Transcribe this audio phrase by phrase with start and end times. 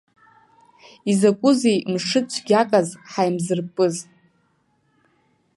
[1.11, 3.95] Изакәызеи мшы цәгьаказ ҳаимзырпыз?